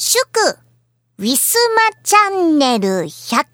[0.00, 0.22] 祝、
[1.18, 3.48] ウィスマチャンネル100回。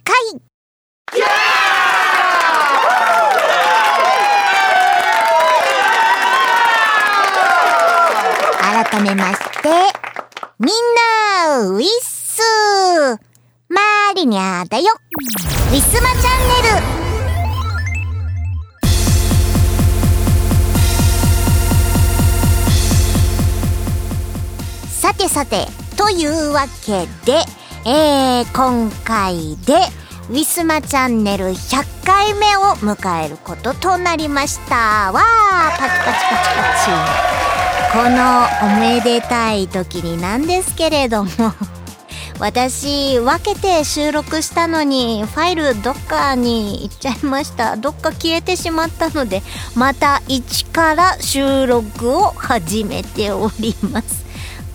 [8.60, 9.70] 改めまして、
[10.58, 10.74] みん
[11.48, 12.42] な、ウィス。
[13.70, 14.92] マリニャだよ。
[15.70, 16.84] ウィスマチャンネル。
[24.90, 27.38] さてさて、というわけで、
[27.86, 29.74] えー、今回で、
[30.30, 35.12] ウィスマチャンネル100回目を迎えることとなりました。
[35.12, 37.34] わー、パチパチパチパチ。
[37.92, 41.30] このおめでたい時になんですけれども、
[42.40, 47.76] 私、分けて収録したのに、ファイルどっかに行っちゃいました。
[47.76, 49.42] どっか消えてしまったので、
[49.74, 54.23] また一から収録を始めております。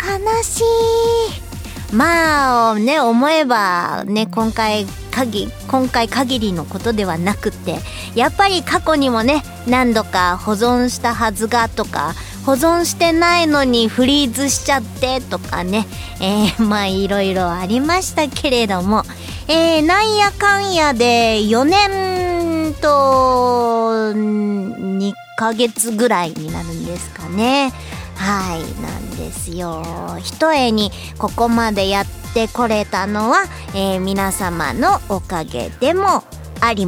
[0.02, 1.94] 悲しい。
[1.94, 7.80] まあね、思えばね、今回限、今回限りのことではなくて、
[8.16, 12.14] やっぱり過去にもね、何度か保存したはずがとか、
[12.46, 15.86] 保存してないのにフリーズしちゃってとかね、
[16.22, 19.04] えー、まあいろいろありましたけれども、
[19.48, 27.72] えー、なんやかんやで4年と2ヶ月ぐらいになるんですかね。
[28.20, 29.82] はい、なんですよ。
[30.20, 36.24] ひとえにここまでやってこれたのは、えー皆様のおかげでも
[36.60, 36.84] あり、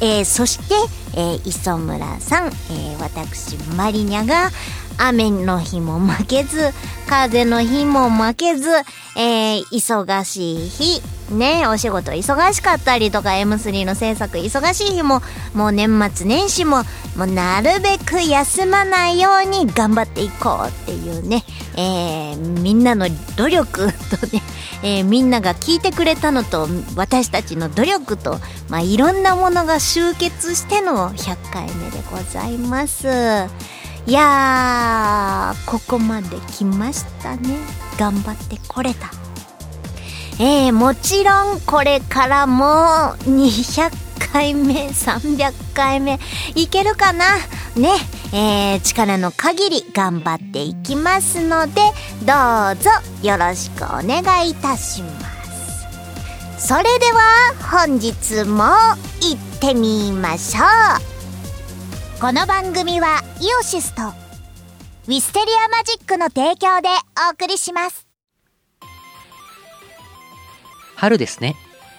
[0.00, 0.74] えーそして、
[1.14, 4.50] えー磯村さん、えー私マリニャが
[4.98, 6.70] 雨の日も負けず、
[7.08, 8.70] 風の日も負けず、
[9.16, 15.20] えー忙しい日、ね、お仕事忙しかったりとか M3 の制作忙しい日も、
[15.54, 16.84] もう年末年始も、
[17.16, 21.44] もうなるべく休まないように頑張っていこうっていうね、
[21.76, 24.42] えーみんなの努力とね、
[24.82, 33.06] えーみんなが聞いてくれたのと私たちの努力と、まあ、いろんなものが集結しての100回目でございます。
[34.06, 37.58] いやー、ここまで来ましたね。
[37.98, 39.27] 頑張ってこれた。
[40.40, 42.64] えー、もちろんこれからも
[43.24, 43.90] 200
[44.32, 46.20] 回目、300回目
[46.54, 47.24] いけるかな?
[47.76, 47.90] ね、
[48.32, 51.80] えー、力の限り頑張っていきますので、
[52.22, 52.32] ど
[52.72, 52.90] うぞ
[53.22, 55.20] よろしくお願いいたしま
[56.56, 56.68] す。
[56.68, 57.54] それでは
[57.86, 58.64] 本日も
[59.20, 60.62] 行ってみましょ
[62.16, 62.20] う。
[62.20, 66.88] この番組はイオシスとウィステリアマジックの提供で
[67.28, 68.07] お送りします。
[70.98, 71.54] 春ですね。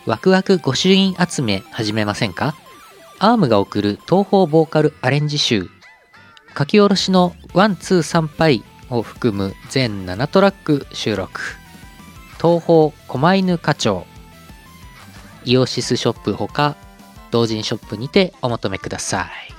[0.06, 2.54] ワクワク御朱印集め始めませんか？
[3.18, 5.70] アームが送る東方ボーカルアレンジ集。
[6.58, 11.40] 書き下ろしのワン、ツー、参拝を含む全7トラック収録。
[12.42, 14.06] 東方狛犬課長。
[15.46, 16.76] イオシスショップほか、
[17.32, 19.59] 同人ショップにてお求めください。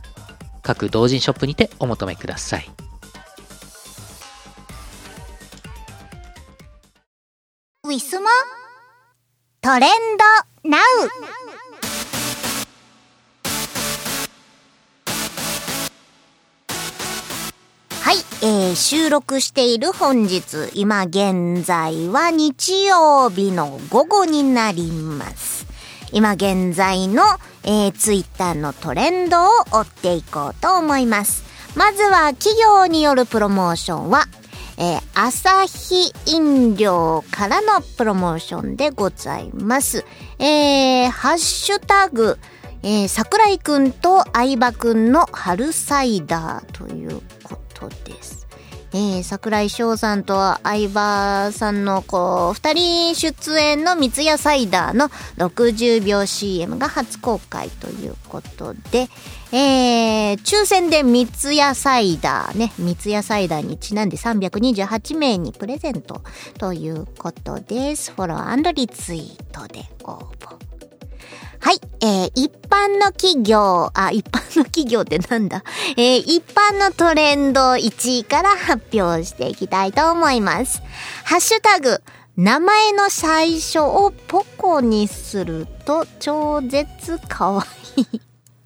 [0.61, 2.69] 各同人ショップにてお求めください。
[7.83, 8.29] ウィスマ
[9.61, 9.89] トレン
[10.63, 10.81] ドナウ。
[18.01, 25.65] はい、えー、収録している本日、今現在は日曜日の午後になります。
[26.11, 27.23] 今現在の、
[27.63, 31.43] えー、ツイッターのトレンドを追っていこうと思います。
[31.75, 34.25] まずは企業によるプロモーションは、
[34.77, 40.05] えー、朝日飲料からのプロモーションでございます。
[40.39, 42.37] えー、ハッシュタグ、
[42.83, 48.40] えー、桜井くんと相葉くんの春サイダーということです。
[48.93, 59.07] えー、桜井翔さんと相葉さんのこう、二人出演の三ツ矢サイダーの60秒 CM が初公開ということで、
[59.53, 66.21] えー、抽選で三ツ矢サイダーね、三ツ矢サイダーにちなんで328名にプレゼント
[66.57, 68.11] ということです。
[68.11, 70.70] フォローリツイートで応募。
[71.63, 71.79] はい。
[72.01, 75.63] えー、一般の企業、あ、一般の企業ってなんだ？
[75.95, 80.81] えー、一般のトレンド1位から発表していきたいと思います。
[81.23, 82.01] ハッシュタグ、
[82.35, 87.65] 名前の最初をポコにすると超絶かわ
[87.95, 88.21] いい。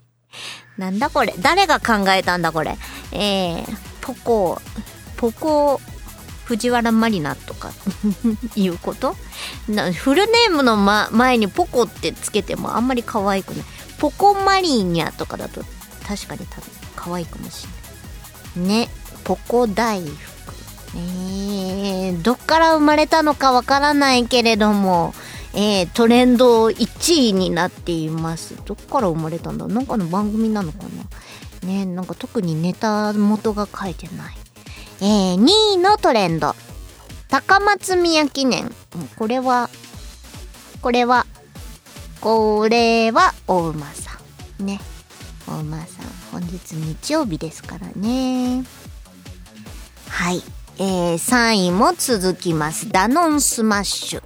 [0.78, 1.34] なんだこれ？
[1.38, 2.78] 誰が考えたんだこれ？
[3.12, 4.58] えー、ポコ、
[5.18, 5.80] ポコ
[6.46, 7.72] 藤原マリナとか
[8.56, 9.14] いうこと？
[9.68, 13.64] なフルネームの、ま、前にポコってつけてもあんまり可愛くない。
[13.98, 15.62] ポコマリーニャとかだと
[16.06, 17.66] 確かに多分可愛いかもし
[18.56, 18.80] れない。
[18.82, 18.88] ね
[19.24, 20.54] ポコ大福。
[20.94, 25.14] えー、どっから生まれたのかわからないけれども
[25.52, 28.54] えー、トレンド1位になっています。
[28.66, 29.66] どっから生まれたんだ？
[29.66, 30.78] なんかの番組なのか
[31.62, 31.68] な？
[31.68, 34.36] ねなんか特にネタ元が書いてない。
[35.00, 36.54] えー、2位のトレンド。
[37.28, 38.72] 高松宮記念。
[39.16, 39.68] これは、
[40.80, 41.26] これは、
[42.20, 44.18] これは、お馬さ
[44.60, 44.66] ん。
[44.66, 44.80] ね。
[45.46, 46.06] お馬さん。
[46.32, 48.64] 本日日曜日ですからね。
[50.08, 50.42] はい。
[50.78, 52.88] えー、3位も続きます。
[52.90, 54.22] ダノンスマッシュ。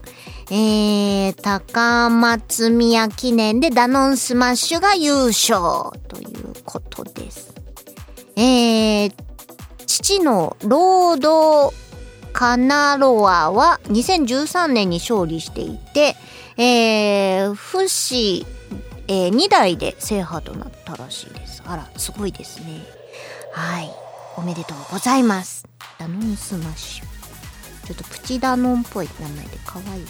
[0.52, 5.61] えー、高松宮記念でダノンスマッシュが優勝
[6.08, 7.55] ということです。
[8.34, 9.12] えー、
[9.90, 11.75] 父のロード
[12.32, 16.14] カナロアは2013年に勝利していて、
[16.56, 18.46] えー、父子、
[19.08, 21.64] えー、2代で制覇となったらしいです。
[21.66, 22.84] あら、すごいですね。
[23.52, 23.90] はい。
[24.37, 25.66] おめでとうございます。
[25.98, 27.04] ダノンスマッシュ。
[27.88, 30.04] ちょっとプチダノンっぽい名前で可愛い。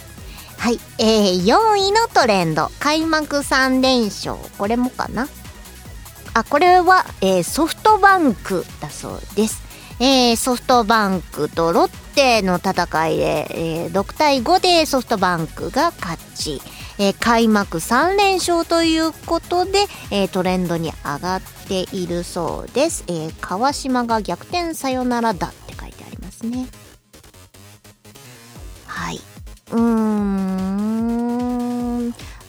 [0.59, 0.79] はい。
[0.99, 2.69] えー、4位のトレンド。
[2.79, 4.35] 開幕3連勝。
[4.59, 5.27] これもかな？
[6.35, 9.70] あ、これは、えー、ソフトバンクだそうです。
[10.03, 16.59] えー、ソフトバンクとロッテの戦いで、えー、6対5でソフトバンクが勝ち、
[16.97, 26.65] えー、開幕3連勝ということで、えー、トレンドに上がっているそうです、えー、川島が逆転サヨナラだって書いてありますね。
[28.87, 29.19] はい。
[29.71, 30.90] うーん。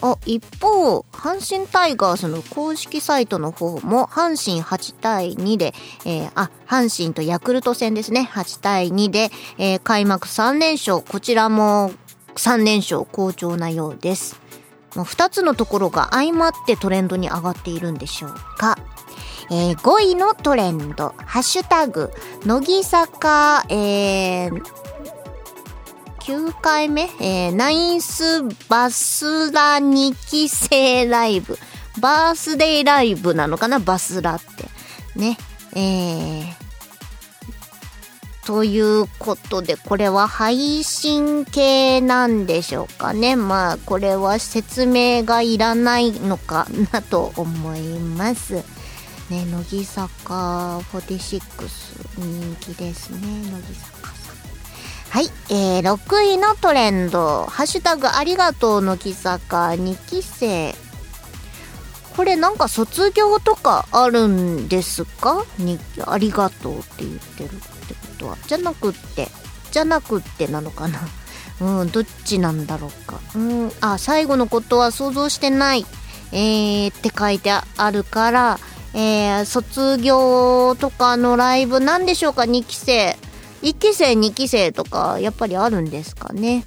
[0.02, 11.92] あ、一方、阪神タイガースの公式サイトの方も、阪神8対2で、えー、あ、阪神とヤクルト戦ですね、8対2で、えー、開幕3連勝、こちらも
[12.34, 14.40] 3連勝好調なようです。
[14.96, 18.76] もう2つのところが相まってトレンドに上がっているんでしょうか。
[19.50, 22.10] えー、5位のトレンド、ハッシュタグ、
[22.44, 24.81] 乃木坂、えー、
[26.22, 31.58] 9回目、えー、ナインスバスラ2期生ライブ。
[32.00, 33.80] バースデーライブなのかな？
[33.80, 34.68] バスラって。
[35.18, 35.36] ね。
[35.74, 36.46] えー、
[38.46, 43.34] ということで、これは配信系なんでしょうかね。
[43.34, 48.62] まあ、これは説明がいらないのかなと思います。
[49.28, 51.40] ね、乃木坂46
[52.18, 53.18] 人気ですね、
[53.50, 54.11] 乃木坂。
[55.12, 60.74] はい、えー、6位のトレンド、ハッシュタグありがとうの木坂2期生。
[62.16, 65.44] これなんか卒業とかあるんですか？
[65.58, 68.38] にありがとうって言ってるってことは。
[68.46, 69.28] じゃなくって、
[69.70, 70.98] じゃなくってなのかな？
[71.60, 73.20] うん、どっちなんだろうか。
[73.34, 75.84] うん、あ、最後のことは想像してない。
[76.32, 78.58] えー、って書いてあるから、
[78.94, 83.18] えー、卒業とかのライブなんでしょうか、2期生。
[83.62, 86.64] 1期生、2期生とか、やっぱりあるんですかね。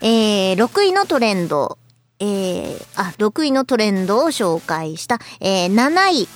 [0.00, 1.78] えー、6位のトレンド。
[2.20, 5.18] えー、あ、6位のトレンドを紹介した。
[5.40, 6.28] えー、7位。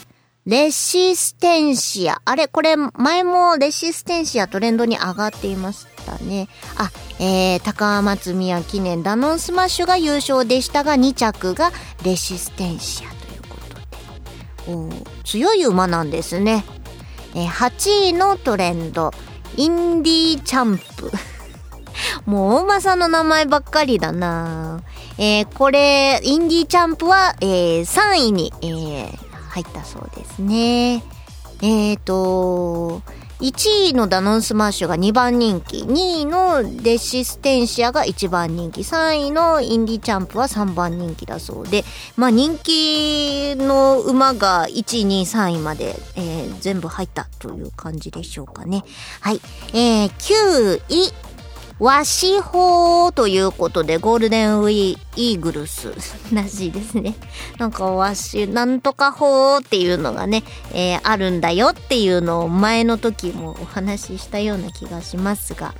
[0.46, 2.22] レシステンシア。
[2.24, 6.48] あれこれ、前もレシステンシアトレンドに上がっていましたね。
[6.78, 6.90] あ、
[7.20, 11.70] えー、高松宮記念ダノンスマッシュが優勝でしたが、2着が
[12.02, 14.74] レシステンシアということで。
[14.74, 16.64] お強い馬なんですね。
[17.34, 19.12] えー、8位のトレンド。
[19.56, 21.10] インディーチャンプ。
[22.26, 24.82] もう大間さんの名前ばっかりだな
[25.18, 29.16] えー、これ、インディーチャンプは、えー、3位に、えー、
[29.48, 31.02] 入ったそうですね。
[31.60, 33.02] えーと、
[33.40, 41.84] 1位のダノンスマッシュが2番人気2位のレシステンシアが1番人気3位のインディチャンプは3番人気だそうで
[42.16, 48.84] まあ人気の馬が1位2位3位まで、えー全部入ったという感じでしょうかね。
[49.20, 49.40] はい。
[49.72, 51.27] えー、9位。
[51.80, 55.92] 和紙法ということでゴールデンウィーイーグルス
[56.34, 57.14] らしいですね。
[57.58, 60.42] なんかわしなんとか法っていうのがね、
[60.72, 65.74] えーあるんだよっていうのを前の時もお話ししたような気がしますが。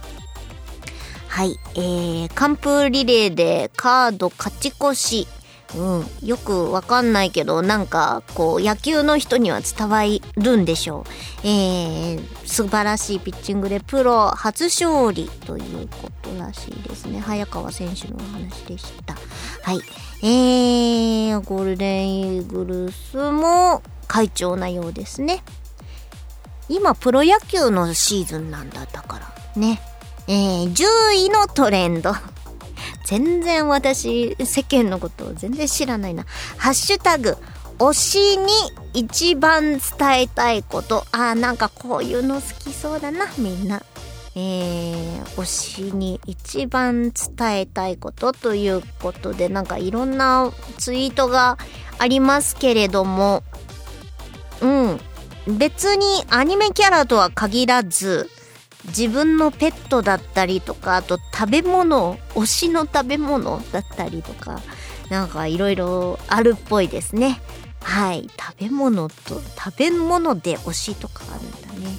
[1.27, 5.29] はい、えー、完封リレーでカード勝ち越し。
[5.77, 10.03] うん、よくわかんないけど、なんか、こう、野球の人には伝わ
[10.37, 11.05] るんでしょ
[11.45, 11.47] う。
[11.47, 17.21] えー、素晴らしいピッチングでプロ初勝利ということらしいですね。
[17.21, 19.15] 早川選手のお話でした。
[19.63, 19.81] はい。
[20.23, 25.43] えー、ゴールデンイーグルスも会長なようですね。
[26.71, 29.61] 今、プロ野球のシーズンなんだったから。
[29.61, 29.81] ね。
[30.27, 32.13] えー、10位のトレンド。
[33.09, 36.27] 全然私、世間のことを全然知らないな。
[36.59, 37.39] ハッシュタグ、
[37.79, 38.53] 推しに
[38.93, 39.81] 一番伝
[40.21, 41.07] えたいこと。
[41.11, 43.83] あー、なんかこういうの好きそうだな、みんな。
[44.35, 51.57] えー、推しに一番伝えたいことということで、なんかいろんなツイートが
[51.99, 53.43] ありますけれども、
[54.61, 55.01] うん。
[55.47, 58.29] 別にアニメキャラとは限らず、
[58.89, 64.61] 自分のペットだったりとか、あと食べ物、推しの食べ物だったりとか、
[65.11, 67.41] なんかいろいろあるっぽいですね。
[67.83, 68.29] はい。
[68.39, 71.97] 食べ物と、食べ物で推しとかあるんだね。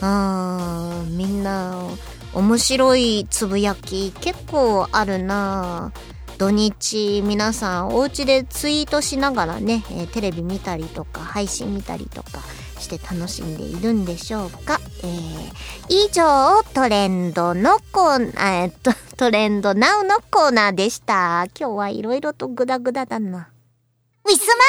[0.00, 1.86] あー、みんな、
[2.34, 5.92] 面白いつぶやき結構あるな
[6.38, 12.42] 土日皆さんお家でツイートしながらね、えテレビ見たりとか配信見たりとか
[12.82, 21.46] して楽しんでいるんでしょうか、えー以上トレンドのコーナー、えーっと、 トレンドナウのコーナーでした。
[21.58, 23.48] 今日はいろいろとグダグダだな。
[24.24, 24.64] ウィスマ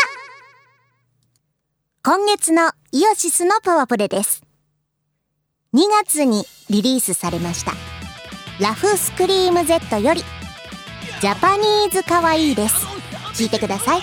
[2.04, 4.44] 今月のイオシスのパワープレです。
[5.74, 7.74] 2月にリリースされました。
[8.60, 10.24] ラフスクリーム Z より、
[11.22, 12.76] ジャパニーズかわいいです。
[13.34, 14.02] 聞いてください。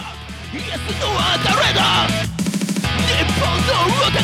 [3.61, 4.17] お宝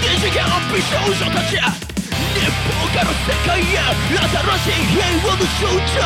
[0.00, 0.40] 二次元
[0.72, 3.62] 美少女たち日本から世界へ。
[3.64, 6.00] 新しい平和の象徴。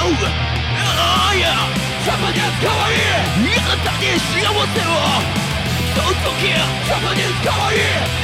[0.75, 1.45] ああいや
[2.03, 2.93] ジャパニーズかわい。
[2.93, 2.97] い
[3.59, 4.91] あなたに幸せを。
[5.95, 7.79] その時ジャパニーズかわいい。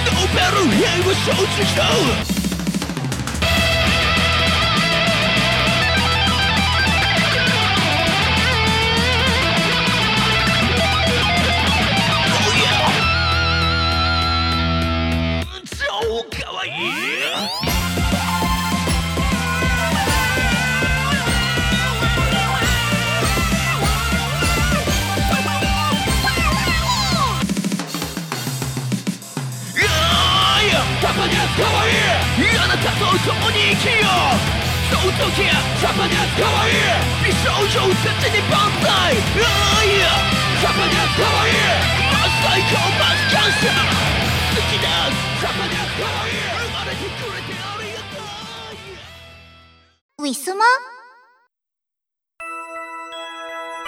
[0.06, 2.47] ノーベル平和賞受賞。
[35.18, 36.74] その時ジャパニーズかわいい
[37.26, 40.06] 美少女絶に万歳あーいや
[40.60, 41.58] ジャパニーズかわいい
[42.14, 43.66] マス最高マス感謝
[44.54, 44.86] 好きだ
[45.40, 48.22] ジャパニーズかわいい生まれてくれてありがと
[50.18, 50.64] うウィスマ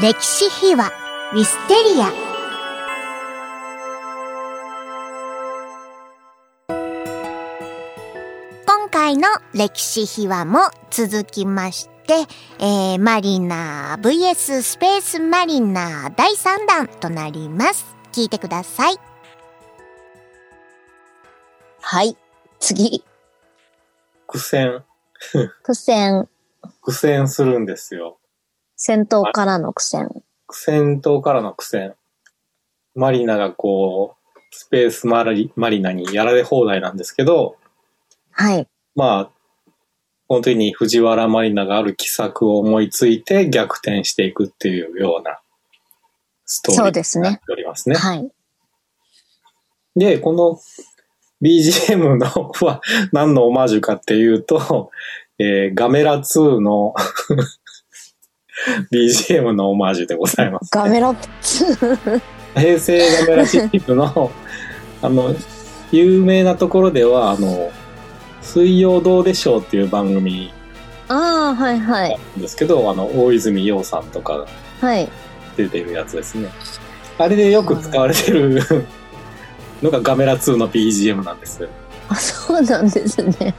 [0.01, 0.91] 歴史秘話
[1.33, 2.30] ウィステリア。
[9.11, 12.15] 回の歴史秘話も続きまして、
[12.61, 17.97] えー、マリナー VS スペースマリナー第3弾となります。
[18.13, 18.97] 聞いてください。
[21.81, 22.17] はい。
[22.61, 23.03] 次。
[24.29, 24.85] 苦戦、
[25.65, 26.29] 苦戦。
[26.83, 28.19] 苦戦するんですよ。
[28.77, 30.09] 戦闘からの苦戦。
[30.47, 31.97] 苦戦闘からの苦戦。
[32.95, 37.57] マリナがこう、スペースマリマリナにやられ放題なんですけど、
[38.31, 38.69] はい。
[39.01, 39.31] まあ、
[40.29, 45.41] この時に藤原マリナがある奇策を思いついて逆転していくっていうような
[46.45, 47.95] ストーリーそうですねになっておりますね。
[47.95, 48.31] はい。
[49.97, 50.61] で、この
[51.41, 54.91] BGM のは 何のオマージュかっていうと、
[55.39, 56.95] えーガメラ2の
[58.93, 62.21] BGM のオマージュでございます、ガメラ2。
[62.55, 64.31] 平成ガメラシリーズの、
[65.01, 65.35] あの、
[65.91, 67.73] 有名なところでは、あの、
[68.43, 70.53] 水曜どうでしょうっていう番組
[71.09, 72.19] ああ、はいはい。
[72.37, 74.47] ですけど、あの、大泉洋さんとかが
[74.81, 75.09] はい。
[75.57, 76.49] 出てるやつですね。
[77.19, 78.63] あれでよく使われてる
[79.83, 81.69] のがガメラ2の BGM なんです。
[82.09, 83.55] あ、そうなんですね。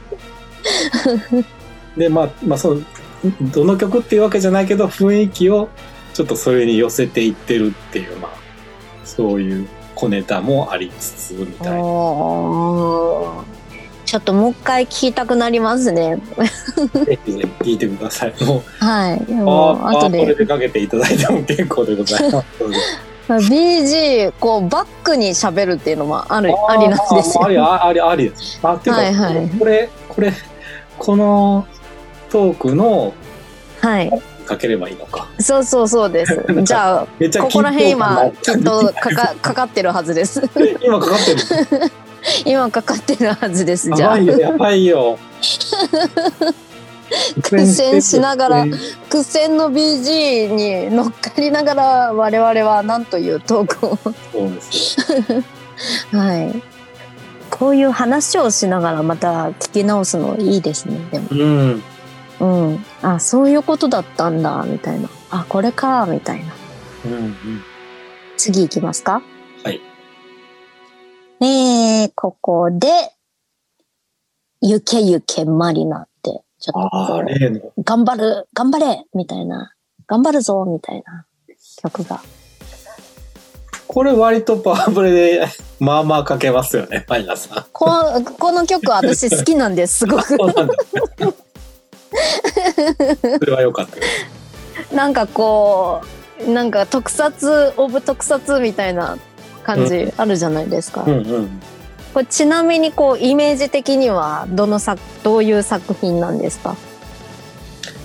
[1.96, 2.80] で、まあ、まあ、その、
[3.52, 5.68] どの曲っていうわけじゃないけど、雰囲気を
[6.14, 8.32] ちょっとそれに寄せていってるっていう、まあ、
[9.04, 11.78] そういう小ネタもありつつ、みたいな。
[14.12, 16.18] ちょっともう一回聞きたくなりますね。
[17.06, 18.44] ぜひぜひ聞いてください。
[18.44, 19.26] もう、はい。
[19.26, 20.34] あもうあ、これ後で。
[20.34, 23.48] でかけていただいても結構でございます。
[23.50, 27.44] BG、こう、バックに喋るっていうのもある、ありなんですよ。
[27.46, 28.60] あり、ああり、ありです。
[28.62, 30.32] あ、っていうか、はいはいこれ、これ、
[30.98, 31.66] この
[32.28, 33.14] トークの
[33.80, 34.10] はい。
[34.44, 35.26] かければいいのか。
[35.38, 36.44] そうそうそうです。
[36.62, 37.06] じゃあ、
[37.40, 40.42] ここら辺今、きっとかか、かかってるはずです。
[40.84, 41.34] 今かかって
[41.78, 41.92] る。
[42.44, 43.90] 今かかってるはずです。
[43.94, 45.18] じゃあやばい、よ、やばいよ。
[47.42, 48.64] 苦戦しながら
[49.10, 53.98] 苦戦の BG に乗っかりながら我々は何というトークを。
[54.32, 54.96] そうです
[56.12, 56.12] よ。
[56.18, 56.62] はい。
[57.50, 60.98] こういう話をしながらまた聞き直すのいいですね。
[61.10, 61.26] でも。
[61.30, 61.82] うん。
[62.40, 62.84] うん。
[63.02, 65.08] あ、そういうことだったんだ、みたいな。
[65.30, 66.52] あ、これか、みたいな。
[67.04, 67.62] うんうん。
[68.38, 69.12] 次行きますか？
[69.14, 69.22] はい。
[71.44, 72.86] えー、ここで、
[74.60, 77.82] ゆけゆけマリナって、ちょっと。
[77.82, 79.74] 頑張る、頑張れみたいな。
[80.06, 81.26] 頑張るぞみたいな
[81.82, 82.20] 曲が。
[83.88, 85.46] これ割とパワープレで、
[85.80, 87.64] まあまあかけますよね、マイナさん。
[87.72, 90.36] ここの曲私好きなんです、すごく。
[90.36, 90.36] そ
[93.40, 93.86] それは良かっ
[94.88, 94.94] た。
[94.94, 96.02] なんかこ
[96.46, 99.18] う、なんか特撮、オブ特撮みたいな
[99.62, 101.04] 感じあるじゃないですか。
[101.06, 101.60] うんうん。
[102.14, 106.76] これちなみにこう、イメージ的にはどの作、どういう作品なんですか？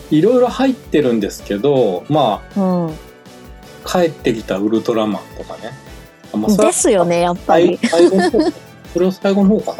[0.09, 2.87] いろいろ入ってるんですけど、まうん。
[2.87, 2.91] あ、
[3.85, 5.73] 帰ってきたウルトラマンとかね。
[6.57, 8.09] ですよね、やっぱり最。
[8.09, 8.51] 最後の方
[8.93, 9.77] それは最後の方か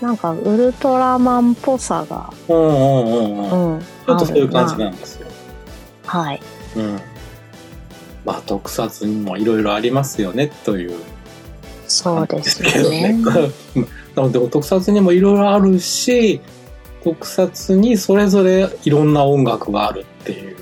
[0.00, 0.08] な。
[0.08, 2.32] なんかウルトラマンっぽさが。
[2.48, 3.74] うんうんうんうん。
[3.74, 3.80] うん。
[3.80, 5.26] ちょっとそういう感じなんですよ。
[6.06, 6.42] なはい。
[6.76, 7.00] うん。
[8.24, 10.96] まあ、特撮にもいろいろありますよね、という。
[11.86, 13.16] そうですね。
[14.16, 16.40] なので、特撮にもいろいろあるし、
[17.02, 20.56] 特撮にそれぞれいろんな音楽があるっていう。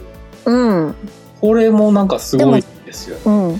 [0.46, 0.94] うん。
[1.40, 3.22] これもなんかすごいですよね。
[3.26, 3.54] うん。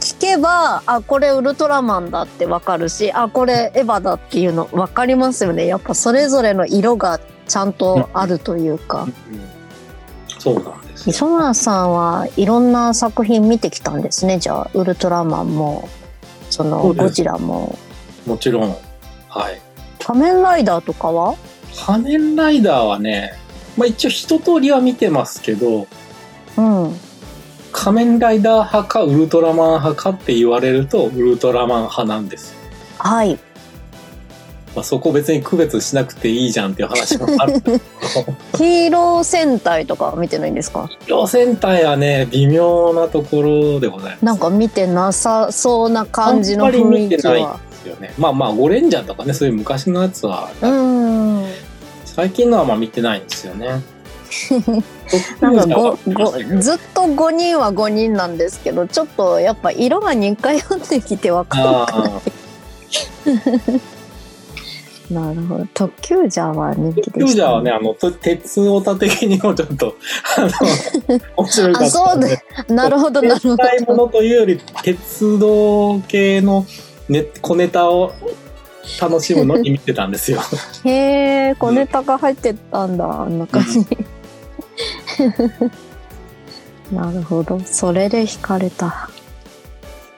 [0.00, 5.66] 聞けば、あ、これウルトラマンだってわかるし、あ、これエヴァだっていうのわかりますよね。
[5.66, 7.18] やっぱそれぞれの色が
[7.48, 9.08] ちゃんとあるというか。
[9.32, 9.58] うん
[10.38, 14.38] そうなん磯村さんはいろんな作品見てきたんですね。
[14.38, 15.88] じゃあ、ウルトラマンも、
[16.50, 17.78] そのゴジラも。
[18.26, 18.76] もちろん。
[19.28, 19.60] はい。
[20.04, 21.36] 仮面ライダーとかは？
[21.86, 23.32] 仮面ライダーはね、
[23.76, 25.86] まあ一応一通りは見てますけど、
[26.56, 26.94] うん。
[27.70, 32.58] 仮面ライダー派かウルトラマン派かって言われるとウルトラマン派なんですよ。
[32.98, 33.38] はい。
[34.74, 37.54] まあ、そこ別に区別しなくていいじゃんっていう話もある
[38.56, 40.88] ヒーロー戦隊とかは見てないんですか？
[41.06, 44.24] 両戦隊はね微妙なところでございます。
[44.24, 47.58] なんか見てなさそうな感じの雰囲気は。
[47.70, 48.12] ですよね。
[48.18, 51.44] まあまあゴレンジャーとかねそういう昔のやつは、うん。
[52.04, 53.80] 最近のはまあ見てないんですよね。
[55.40, 63.72] なんかごごずっと5人は5人なんですけどちょっとやっぱ色が似通ってきて分かるかあら
[65.10, 69.96] なるほど特急ジャーは人気ーでした、ユージャーはね、あの、と鉄オタ的にもちょっと、
[70.36, 71.86] あの、 面白いかった。
[71.86, 76.66] あそうでなるほどなるほ鉄体もどのというより、鉄道系の
[77.08, 78.12] ネ小ネタを
[79.00, 80.40] 楽しむのに見てたんですよ。
[80.84, 83.86] へえ小ネタが入ってたんだあんな感じ
[86.92, 89.10] なるほどそれで惹かれた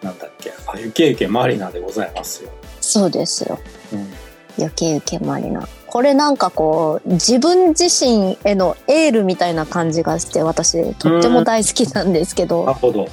[0.02, 0.52] なんだっけ。
[0.66, 2.50] あ、ゆけゆけマリナでございますよ。
[2.80, 3.58] そうですよ
[3.92, 4.12] うん。
[4.58, 13.08] ゆけゆけマリナこれなんかこう自分自身へのエールみたいな感じがして私とっても大好きなんですけど、なるほど。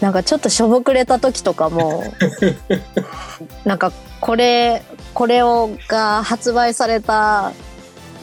[0.00, 2.04] なんかちょっとしょぼくれた時とかも
[3.64, 4.82] なんかこれ
[5.14, 7.52] これをが発売された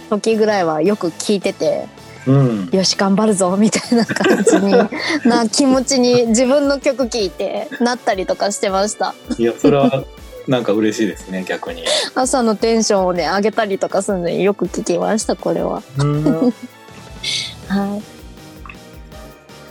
[0.09, 1.87] 時ぐらいはよく聞いてて
[2.27, 2.69] うん。
[2.71, 4.71] よし頑張るぞみたいな感じに
[5.25, 10.03] な気持ちに自分の曲聴いてなったりとかしてましたいや、それは、
[10.47, 11.83] なんか嬉しいですね、逆に。
[12.15, 16.23] 朝のテンションをね上げたりとかするのによく聞きましたこれはうん。
[17.67, 18.13] はい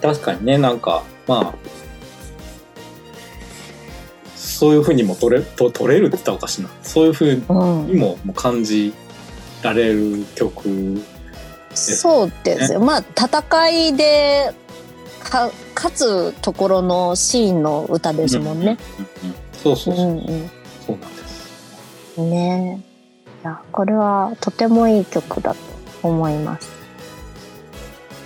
[0.03, 1.55] 確かにね、なんか、まあ、
[4.35, 6.69] そういうふうにも取れ、と取れるって言ったらおかしいな。
[6.83, 8.93] そういうふううんにももう感じ
[9.63, 11.01] られる曲。
[11.75, 12.81] そうですよ。
[12.81, 14.53] まあ戦いで
[15.21, 18.77] か勝つところのシーンの歌ですもんね。
[19.23, 19.35] うんうん。
[19.63, 20.07] そうそうそう。
[20.07, 20.51] うん
[20.87, 22.15] そうなんです。
[22.19, 22.31] うん。
[22.31, 22.85] ね
[23.43, 25.59] やこれはとてもいい曲だと
[26.03, 26.71] 思います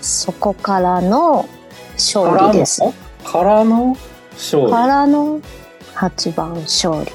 [0.03, 1.49] そこからの
[1.95, 2.83] 勝利です
[3.25, 3.97] からの？
[4.33, 4.71] 勝利？
[4.71, 5.41] からの
[5.95, 7.11] 8番勝利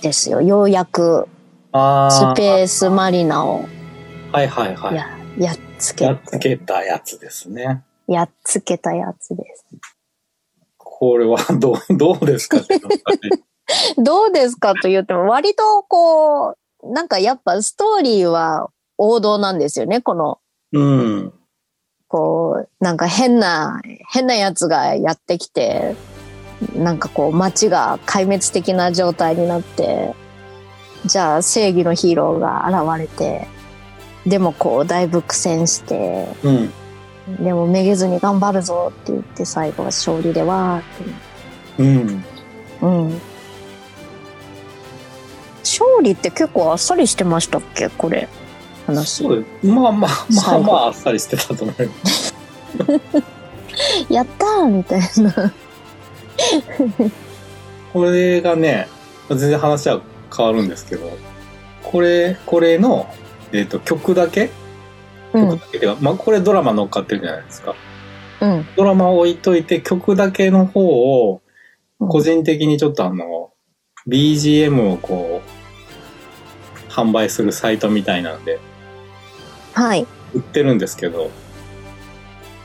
[0.00, 1.28] ですよようやく
[1.72, 3.66] あスペースマリナを
[4.32, 4.38] あ。
[4.38, 4.96] はいはいはい。
[4.96, 5.06] や
[5.38, 7.82] やっつけやっつけたやつですね。
[8.08, 9.66] やっつけたやつです
[11.02, 12.58] これは どう、どうですか？
[12.58, 12.64] ね
[13.98, 20.38] どうですかと言っても割とこうなんかやっぱストーリーは王道なんですよねこの
[20.72, 21.32] うん。
[22.06, 23.80] こう、なんか変な、
[24.12, 25.96] 変なやつがやってきて、
[26.76, 30.14] なんかこう街が壊滅的な状態になって、
[31.04, 33.48] じゃあ正義のヒーローが現れて、
[34.24, 36.72] でもこうだいぶ苦戦して、うん。
[37.38, 41.06] でもめげずに頑張るぞって言って最後は勝利でわーっ
[41.76, 41.82] て。
[41.82, 42.24] うん。
[42.82, 43.20] うん。
[45.60, 47.88] 勝利って結構あっさりしてましたっけ？
[47.88, 48.28] これ。
[48.86, 49.22] 話。
[49.22, 49.44] そう。
[49.62, 52.34] まあまあ、まあまあ、あっさりしてたと思います。
[54.08, 55.52] やったーみたいな。
[57.92, 58.88] これがね、
[59.28, 60.00] 全然話は
[60.34, 61.10] 変わるんですけど、
[61.82, 63.06] これ、これの、
[63.52, 64.50] えっ、と、曲だけうん。
[65.32, 67.74] 曲だけでは、まあ、これドラマ乗っかってるじゃないですか。
[68.40, 68.66] うん。
[68.76, 70.80] ドラマを置いといて、曲だけの方
[71.26, 73.52] を、うん個人的にちょっとあの、
[74.08, 75.40] BGM をこ
[76.88, 78.58] う、販売するサイトみたいなんで、
[79.72, 80.04] はい。
[80.34, 81.30] 売ってるんですけど、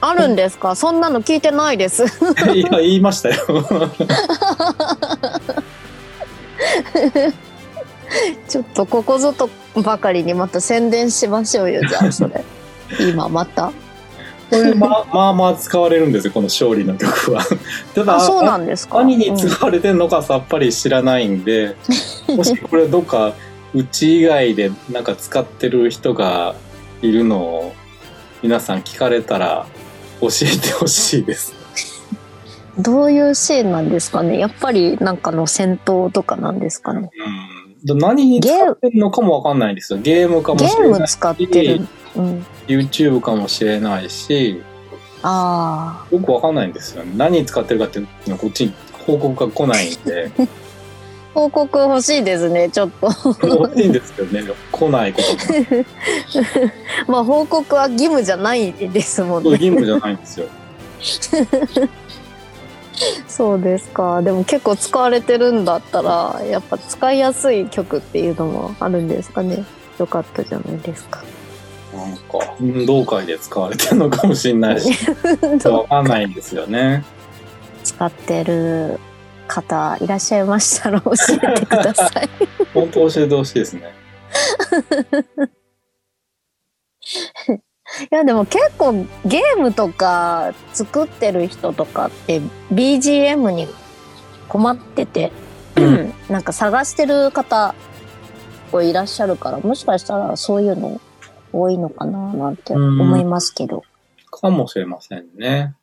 [0.02, 0.76] あるんですか？
[0.76, 2.06] そんなの聞いてないです。
[2.52, 3.36] いや、言いましたよ。
[8.48, 9.50] ちょっとここぞと
[9.84, 12.44] ばかりにまた宣伝しましょうよ、じゃあ、それ。
[13.00, 13.71] 今また？
[14.50, 17.43] これ、まあ、 まあまあ使われるんですよ、この勝利の曲は。
[17.93, 18.97] ただ、あ、そうなんですか？
[19.00, 21.76] 何にうん使われてるのかさっぱり知らないんで、
[22.28, 23.34] もしこれどっか
[23.73, 26.56] うち以外でなんか使ってる人が
[27.02, 27.73] いるのを
[28.41, 29.65] 皆さん聞かれたら
[30.21, 31.54] 教えてほしいです。
[32.80, 34.38] どういうシーンなんですかね？
[34.38, 37.10] やっぱりなんかの戦闘とかなんですかね？
[37.17, 37.57] うん。
[37.95, 40.00] 何に使ってるのかもわかんないんですよ。
[40.00, 40.97] ゲームかもゲしれないし。
[40.97, 41.88] ーム使ってる。
[42.15, 42.45] うん。
[42.67, 44.62] YouTube かもしれないし、
[45.23, 47.12] あよくわかんないんですよね。
[47.15, 48.73] 何に使ってるかっていうのはこっちに
[49.06, 50.43] 報告が来ないんで、あ。
[51.34, 53.08] 報告欲しいですね、ちょっと。
[53.45, 55.36] 欲しいんですけどね、来ないこと
[55.76, 55.86] が。
[57.08, 59.52] まあ報告は義務じゃないですもんね。
[59.52, 60.47] 義務じゃないんですよ。
[63.28, 64.22] そうですか。
[64.22, 69.66] でも結構使われてるんだったら、やっぱ使いやすい曲っていうのもあるんですかね。
[70.00, 71.24] よかったじゃないですか。
[71.94, 74.92] なんか、運動会で使われてるのかもしれないし、
[75.66, 77.04] わかんないんですよね。
[77.84, 79.00] 使ってる
[79.48, 82.30] 方いらっしゃいましたら教えてください。
[82.74, 83.94] 本当教えてほしいですね。
[88.12, 93.67] いやでも結構ゲームとか作ってる人とかって BGM に
[94.50, 95.32] 困ってて、
[95.76, 97.73] うんなんか探してる方
[98.71, 101.00] こういらっしゃるからもしかしたらそういうの
[101.54, 103.84] 多いのかななんて思いますけど。
[104.30, 105.76] かもしれませんね。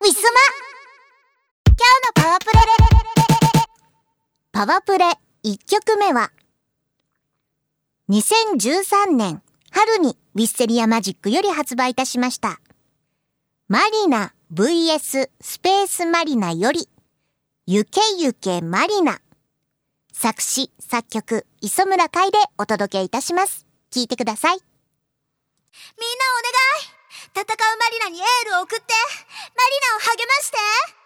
[0.00, 0.40] ウィスマ
[1.66, 2.58] 今日のパワープレ
[4.52, 5.04] パワープレ
[5.44, 6.30] 1曲目は
[8.10, 12.60] 2013年春にウィッセリアマジックより発売いたしました。
[13.66, 16.88] マリナ VS スペースマリナより
[17.66, 19.20] ゆけゆけマリナ。
[20.12, 23.66] 作詞作曲磯村海でお届けいたします。
[23.90, 24.54] 聞いてください。
[24.54, 24.64] みんな
[26.30, 26.52] お願
[26.84, 26.98] い。
[27.34, 27.46] 戦う
[27.76, 30.97] マリナにエールを送ってマリナを励まして。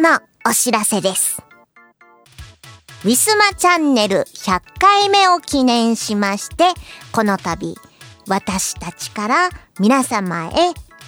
[0.00, 1.42] のお知らせです。
[3.04, 6.64] ウィスマチャンネル100回目を記念しまして、
[7.12, 7.76] この度、
[8.26, 10.50] 私たちから皆様へ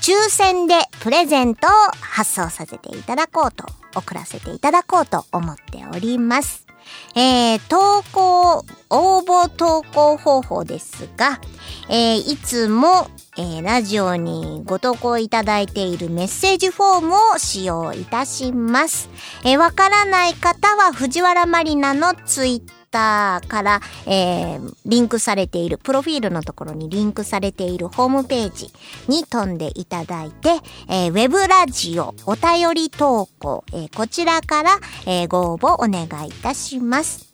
[0.01, 6.67] 抽選でプレゼントを発送させていただこうと、送らせていただこうと思っております。
[7.15, 11.41] えー、投稿、応募投稿方法ですが、
[11.89, 13.09] えーいつも、
[13.41, 19.09] えーラジオにご投稿いただいているメッセージフォームを使用いたします。
[19.45, 28.71] えーわからない方は藤原マリナのツイッターから、えーリンクされている、プロフィールのところにリンクされているホームページ
[29.09, 30.51] に飛んでいただいて、
[30.89, 37.30] えーウェブラジオお便り投稿、えーこちらから、えーご応募お願いいたします。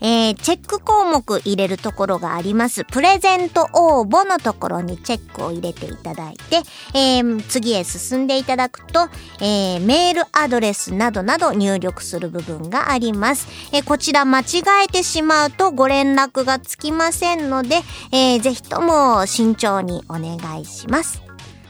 [0.00, 2.84] えーチェック項目入れるところがあります。
[2.84, 6.62] プレゼント応募のところにチェックを入れていただいて、
[6.94, 9.08] えー次へ進んでいただくと、
[9.40, 13.46] えーメールアドレスなどなど入力する部分があります。
[13.72, 14.44] えこちら間違
[14.84, 17.76] えてしまうとご連絡がつきませんので、
[18.12, 21.22] えーぜひとも慎重にお願いします。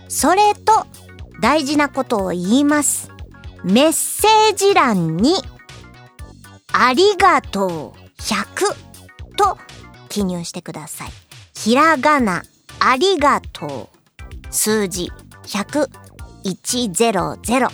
[0.08, 0.86] それと、
[1.40, 3.10] 大事なことを言います。
[3.64, 5.34] メッセージ欄に、
[6.72, 9.56] ありがとう100と
[10.08, 11.08] 記入してください。
[11.54, 12.42] ひらがな、
[12.80, 13.96] ありがとう。
[14.50, 15.12] 数字、
[15.44, 15.88] 100、
[16.44, 17.68] 100。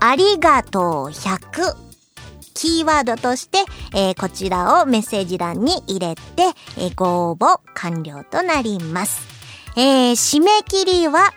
[0.00, 1.74] ありがとう100。
[2.54, 3.58] キーワードとして、
[3.94, 6.22] えーこちらをメッセージ欄に入れて、
[6.78, 9.26] えーご応募完了となります。
[9.76, 11.32] えー締め切りは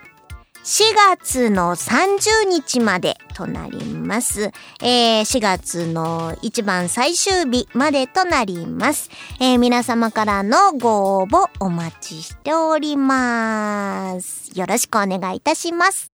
[0.67, 0.83] 4
[1.15, 4.51] 月の30日までとなります。
[4.81, 9.09] えー4月の一番最終日までとなります。
[9.39, 14.51] えー皆様からのご応募お待ちしております。
[14.59, 16.11] よろしくお願いいたします。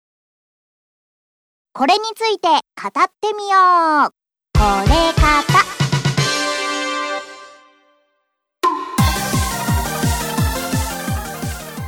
[1.73, 4.11] これについて語ってみよう。
[4.53, 5.63] これ方。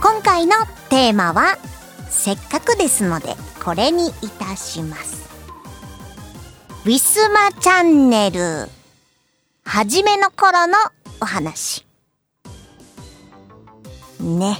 [0.01, 0.54] 今回の
[0.89, 1.60] テーマは
[2.15, 5.30] せっかくですのでこれにいたします。
[6.86, 8.69] ウィスマチャンネル。
[9.63, 10.73] 初めの頃の
[11.21, 11.86] お話。
[14.19, 14.58] ね。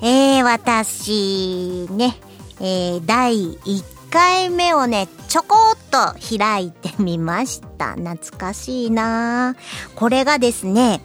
[0.00, 2.16] えー、私ね。
[2.60, 7.94] えー、第1回目をねちょこっと開いてみました。
[7.94, 9.56] 懐かしいな。
[9.94, 11.00] これがですね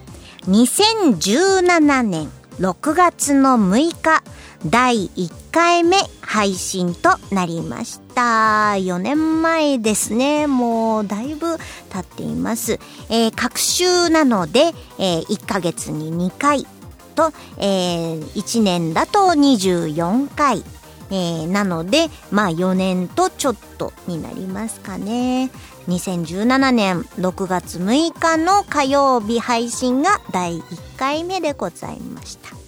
[0.46, 4.22] 2017年6月の6日。
[4.66, 11.58] 第1回目配信となりました4年前ですねもうだいぶ
[11.90, 12.78] 経っています、
[13.10, 16.66] えー、各週なので、えー1ヶ月に2回
[17.14, 20.62] と、えー1年だと24回
[21.10, 25.50] えーなので、まあ4年とちょっとになりますかね。
[25.88, 32.61] 2017年6月6日の火曜日配信が第1回目でございました。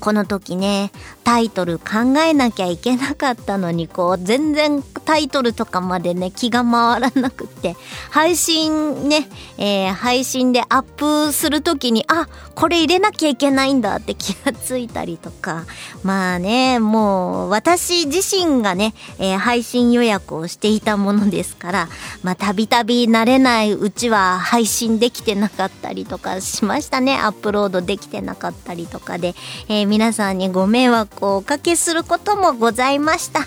[0.00, 0.90] この時ね、
[1.30, 7.76] タイトル考えなきゃいけなかったのに、こう、全然タイトルとかまでね、気が回らなくって、
[8.10, 15.66] 配信ね、えー配信でアップする時に、あ、これ入れなきゃいけないんだって 気がついたりとか、
[16.02, 21.88] まあね、もう、私自身がね、えー配信予約をしていたものですから、
[22.24, 27.16] まあ、たびたび慣れないうちは配信できてなかったりとかしましたね。
[27.16, 29.36] アップロードできてなかったりとかで、
[29.68, 33.40] えー皆さんにご迷惑をおかけすることもございました。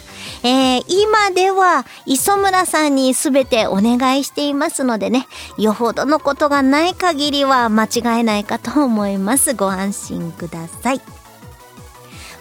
[0.44, 9.54] えー今では磯村さんに全てお願いしていますのでね、よほどのことがない限りは間違えないかと思います。
[9.54, 11.02] ご安心ください。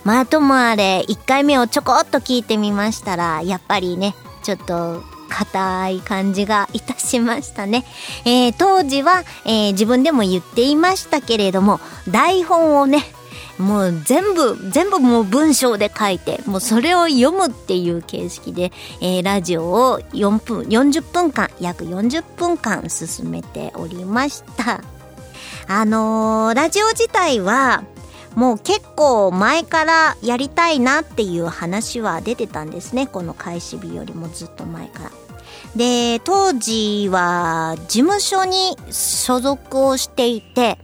[0.04, 7.84] まあともあれ、1回目をちょこっと聞いてみましたら、やっぱりね、ちょっと、硬い感じがいたしましたね。
[8.26, 13.04] えー当時は、えー自分でも言っていましたけれども、台本をね、
[13.58, 24.82] もう全部、全部もう文章で書いて、もうそれを読むっていう形式で、えーラジオを4分、40分間、約40分間進めておりました。
[25.68, 27.84] あのーラジオ自体は、
[28.34, 33.06] もう結構前からやりたいなっていう話は出てたんですね。
[33.06, 35.10] この開始日よりもずっと前から。
[35.76, 40.78] で、当時は事務所に所属をしていて、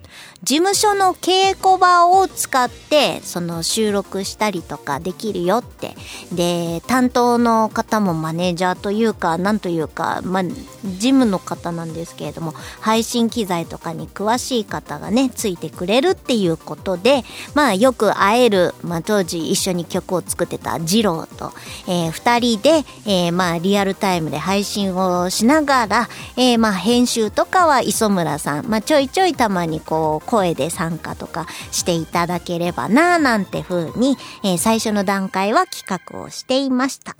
[0.49, 5.95] 事務所の稽古場を使ってその収録したりとかできるよって。
[6.33, 10.55] で担当の方もマネージャーというかなんというかまあ事
[10.99, 21.53] 務の方なんですけれども配信機材とかに詳しい方がねついてくれるっていうことでまあよく会える、まあ、当時一緒に曲を作ってた二郎と、
[21.87, 22.71] えー、2人で、
[23.07, 37.17] えー、まあリアルタイムで配信をしながら、えー、まあ編集とかは磯村さん、まあ、ちょいちょいたまにこう声で参加とかしていただければななんて風に、えー、最初の段階は企画をしていました。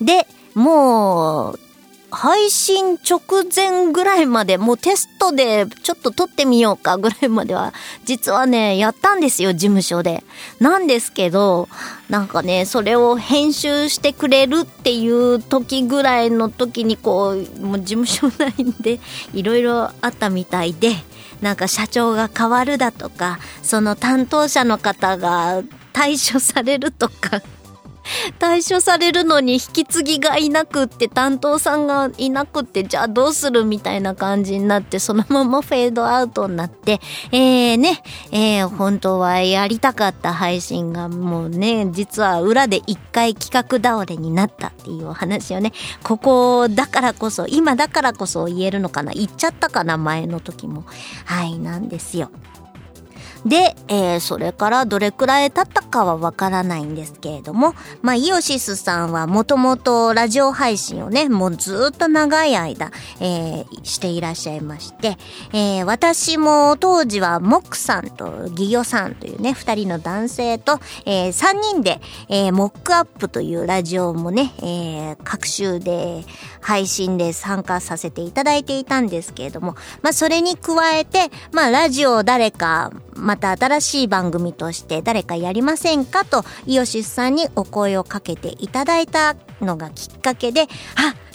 [0.00, 1.60] で、もう、
[2.10, 3.20] 配信直
[3.54, 7.72] 前ぐらいまで、もうテストでちょっと撮ってみようかぐらいまでは、
[8.04, 10.24] 実はね、やったんですよ、事務所で。
[10.58, 11.68] なんですけど、
[12.08, 19.00] なんかね、それを編集してくれるっていう時ぐらいの時に、こう、もう事務所内で
[19.32, 20.96] いろいろあったみたいで、
[21.40, 27.40] なんか社長が変わるだとか、その担当者の方が対処されるとか、
[28.38, 37.00] 対処されるのに引き継ぎがいなくって担当さんがいなくってじゃあどうするみたいな感じになってそのままフェードアウトになって
[37.32, 45.72] えーね、えー、本当はやりたかった配信がもうね実は裏で一回企画倒れになったっていうお話をね。
[46.02, 49.12] ここだからこそ今だからこそ言えるのかな。
[49.12, 50.84] 言っちゃったかな前の時も。
[51.24, 52.30] はいなんですよ。
[53.44, 65.16] で、えー、それからどれくらい経ったかはわからないんですけれども、まあ、イオシスさんはもともとラジオ配信をね、もうずっと長い間、えー、していらっしゃいまして、
[65.52, 76.24] えー、私も当時はモックさんとギギョさんというね、二人の男性と、えー、三人で、えー、モックアップというラジオもね、えー、各週で
[76.60, 86.24] 配信で参加させていただいていたんですけれども、まあ、それに加えて、まあ、ラジオ誰か、また新しい番組として誰かやりませんか？
[86.24, 90.66] とイオシスさんにお声をかけていただいたのがきっかけで、あ、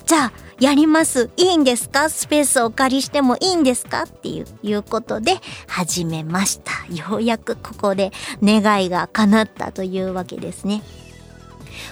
[0.06, 2.10] じゃあやりますいいんですか？
[2.10, 4.04] スペースをお借りしてもいいんですか？
[4.04, 6.72] っていういうことで始めました。
[6.94, 10.82] ようやくここで願いが叶ったというわけですね。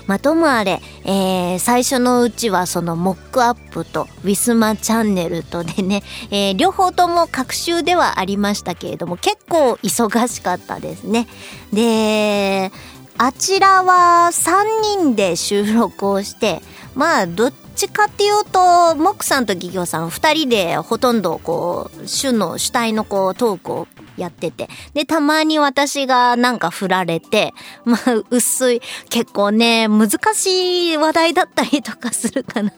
[0.08, 11.28] まともあれ、えー、最初のうちはそのモックアップとウィスマチャンネルとでね、えー、両方とも各週ではありましたけれども結構忙しかったですね。
[11.72, 12.72] で、
[13.18, 16.62] あちらは3人で収録をして、
[16.96, 23.88] まあどっちかっていうと、モックさんと企業さん2人でほとんどこう、主の主体のこうトークを
[24.18, 24.70] やってて。
[24.94, 27.54] で、たまに私がなんか振られて、
[27.86, 28.00] まあ、
[28.30, 32.72] 薄い、結構ね、難しい話題だったりとかするかな。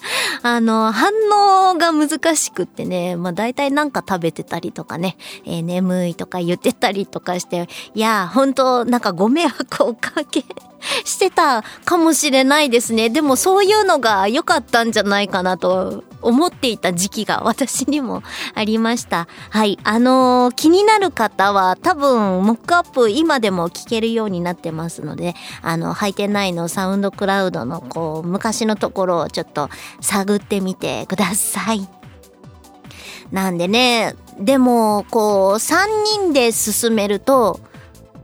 [0.42, 1.10] あの、反
[1.70, 10.44] 応が難しくってね、まあ大体なんか食べてたりとかね、えー、眠いとか言ってたりとかして、いや、本当なんかご迷惑をおかけ
[11.04, 13.08] してたかもしれないですね。
[13.10, 18.22] でもそういうのが良かったんじゃないかなと思っていた時期が私にも
[18.54, 19.28] ありました。
[19.50, 19.78] はい。
[19.84, 31.88] あのー、気になる方は多分、モックアップ今でも聞けるようになってますので、あの、ハイテナイのサウンドクラウドのこう、昔のところをちょっと探ってみてください。
[33.30, 35.86] なんでね、でも、こう、3
[36.22, 37.60] 人で進めると、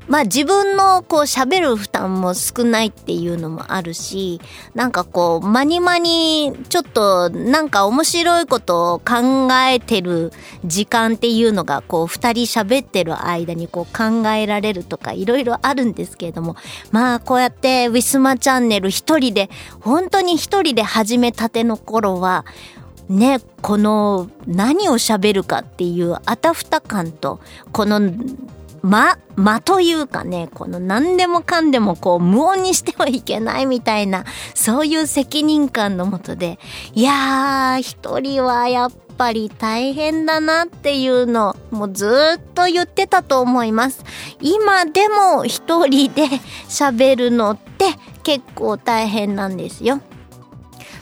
[0.08, 4.40] まあ自分のこう喋る負担も少ないっていうのもあるし、
[4.74, 10.32] なんかこう、まにまにちょっとなんか面白いことを考えてる
[10.64, 16.56] 時間っていうのがこう二人喋ってる間にこう考えられるとかいろいろあるんですけれども、
[16.90, 19.50] まあこうやってウィスマチャンネル一人で、
[19.80, 22.44] 本当に一人で始めたての頃は、
[23.08, 27.40] ね、この何を喋るかっていうあたふた感と、
[27.72, 28.00] この
[28.82, 34.24] 間、間というかね、この何でもかんでもこう無音にしてはいけないみたいな、
[34.54, 36.58] そういう責任感のもとで、
[36.92, 42.06] いやー、一人はやっぱり大変だなっていうの、もうず
[42.38, 44.04] っと言ってたと思います。
[44.40, 46.26] 今でも一人で
[46.68, 47.86] 喋るのって
[48.24, 50.00] 結構大変なんですよ。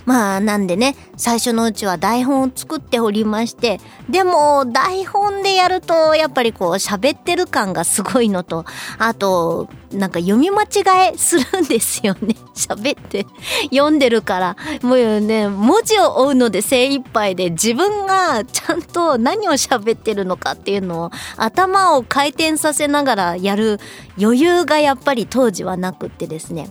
[0.07, 8.65] まあなんでね、最初のうちは台本を作っておりまして、でも台本でやるとやっぱりこう喋ってる感がすごいのと、
[8.99, 12.37] あと、なんか読み間違えするんですよね。
[12.55, 13.27] 喋って
[13.71, 14.57] 読んでるから。
[14.83, 23.81] もうね、文字を追うので精一杯で自分がちゃんと何を喋ってるのかっていうのを頭を回転させながらやる
[24.21, 26.69] 余裕がやっぱり当時はなくってですね。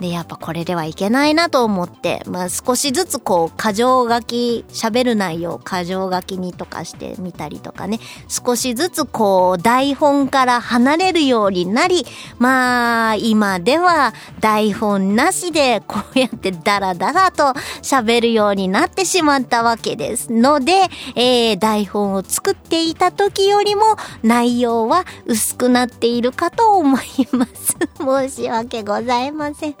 [0.00, 12.06] で、やっぱこれではいけないなと思って、まあ少しずつこう、箇条書き、喋る内容、箇条書きにとかしてみたりとかね、少しずつこう、台本から離れるようになり、
[12.38, 17.44] まあ、今では台本なしでこうやってダラダラと
[17.82, 20.72] 喋るようになってしまったわけですので、
[21.14, 27.76] えー、台本を作っていた時よりも内容は薄くなっているかと思います。
[27.98, 29.73] 申し訳ございません。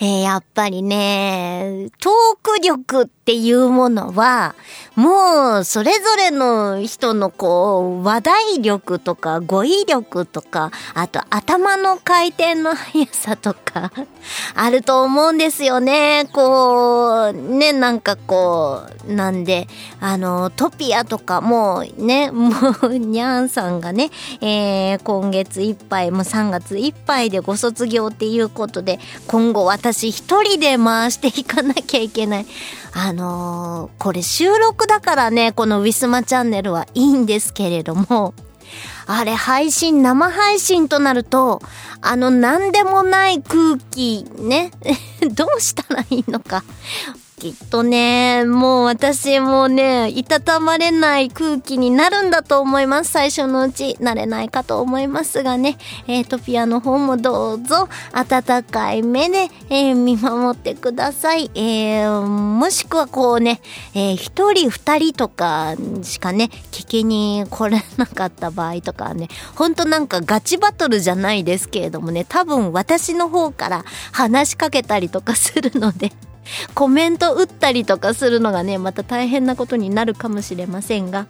[0.00, 2.10] えーやっぱりね、遠
[2.58, 4.54] 力っていうものは、
[4.94, 13.92] もう、それぞれの人のこう、話題力とか語彙力とか、あと頭の回転の速さとか、
[14.54, 16.28] あると思うんですよね。
[16.32, 19.68] こう、ね、なんかこう、なんで、
[20.00, 32.41] あの、トピアとかもうね、 もう、にゃんさんがね、えー今月いっぱい、もう3月いっぱいでご卒業っていうことで、今後私一人で回していかなきゃいけない。
[32.92, 38.34] あのーこれ収録だからね、このウィスマチャンネルはいいんですけれども、
[39.06, 41.60] あれ配信、生配信となると、
[42.00, 44.70] あの何でもない空気ね、
[45.34, 46.64] どうしたらいいのか。
[47.42, 53.10] きっとね、もう私もね、いたたまれない空気になるんだと思います。
[53.10, 55.76] 最初のうち、慣れないかと思いますがね、
[56.06, 61.50] えー、トピアの方もどうぞ、温かい目で、えー見守ってください。
[61.56, 63.60] えーもしくはこうね、
[63.94, 65.74] えー一人二人とか
[66.04, 69.26] しかね、聞きに来れなかった場合とかね、
[69.56, 76.12] ほんとなんかガチバトルじゃないですけれどもね、多分私の方から話しかけたりとかするので、
[76.74, 81.26] コメント打ったりとかするのがね、また大変なことになるかもしれませんが、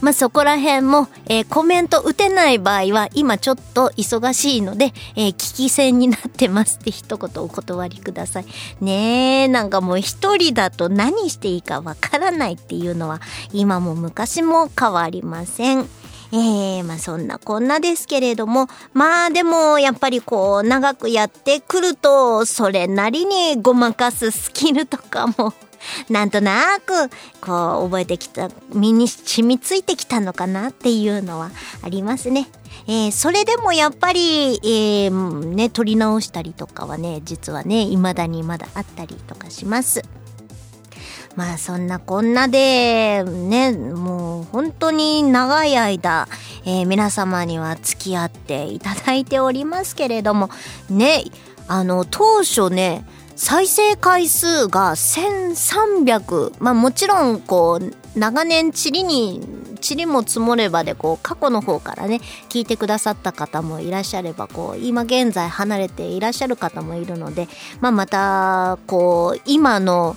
[0.00, 8.44] まあ、そこら辺も、えーコメント打てない場合は、今ちょっと忙しいので、えー聞き戦になってますって一言お断りください。
[8.80, 13.20] ねえ、なんかもう一人だと何していいかわからないっていうのは、
[13.52, 15.88] 今も昔も変わりません。
[16.32, 25.54] えー、まあそんなこんなですけれども、まあでもやっぱりこう長くやってくると、それなりにごまかすスキルとかも、
[26.08, 27.08] なんとなく、
[27.40, 31.50] こう、覚えてきた、身に染みついてきたのかなっていうのは
[31.82, 32.48] ありますね。
[32.86, 40.02] えーそれでもやっぱり、えーね、取り直したりとかはね、実はね、未だにまだあったりとかします。
[41.38, 46.26] まあそんなこんなで、ね、もう本当に長い間、
[46.64, 50.50] えー皆様には付き合っていただいておりますけれども、
[50.90, 51.22] ね、
[51.68, 53.04] あの、当初ね、
[53.36, 59.40] 再生回数が1300、まあもちろんこう、長年チリに、
[59.80, 67.46] チリも積もればでこう過去の方からね聞いてくださった方もいらっしゃればこう今現在離れていらっしゃる方もいるので、
[67.80, 70.16] まあ、またこう今の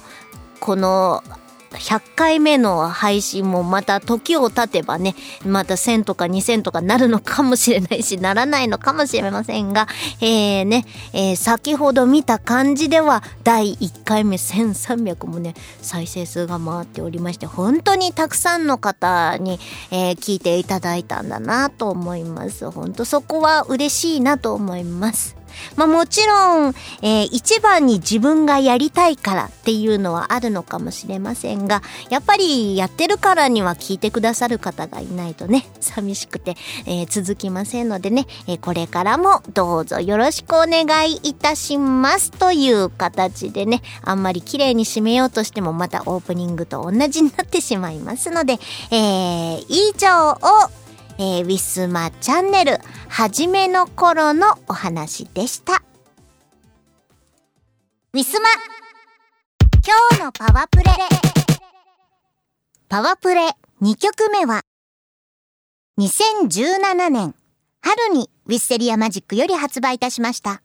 [0.61, 1.23] この
[1.71, 9.87] 100回目の配信もまた時を経てばね、また1000とか2000とかなるのかもしれないし、ならないのかもしれませんが、
[10.19, 19.59] えーね、えー先ほど見た感じでは、第1回目1300もね、再生数が回っておりまして、本当にたくさんの方に、
[19.91, 22.69] えー聞いていただいたんだなと思います。
[22.69, 25.40] 本当そこは嬉しいなと思います。
[25.75, 48.59] まあもちろん、えー一番に自分がやりたいからっていうのはあるのかもしれませんが、やっぱりやってるからには聞いてくださる方がいないとね、 寂しくて、えー続きませんのでね、えーこれからもどうぞよろしくお願いいたしますという形でね、あんまり綺麗に締めようとしてもまたオープニングと同じになってしまいますので、
[48.91, 50.37] えー以上を
[51.23, 55.83] えーウィスマチャンネル、はじめの頃のお話でした。
[58.13, 58.49] ウィスマ
[59.85, 60.85] 今日のパワプレ
[62.89, 63.49] パワプレ
[63.83, 64.63] 2曲目は、
[65.99, 67.35] 2017年
[67.81, 70.63] 春にウィッセリアマジックより発売いたしました。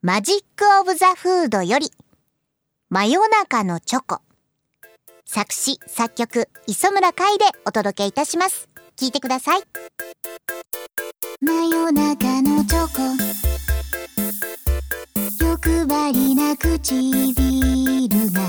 [0.00, 1.90] マジックオブザフードより、
[2.88, 4.20] 真夜中のチョコ。
[5.24, 8.69] 作詞、作曲、磯村海でお届けいたします。
[9.00, 9.62] 聞いてください。
[11.40, 13.00] 真夜中のチョコ。
[15.42, 17.34] 欲張りな唇
[18.30, 18.42] が。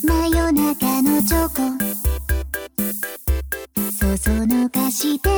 [0.00, 1.54] 真夜中のチョコ。
[3.90, 5.28] そそのかして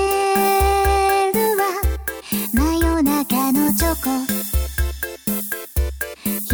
[1.32, 1.64] るわ
[2.52, 4.10] 真夜中のチョコ。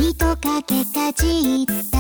[0.01, 1.92] ひとかけかじった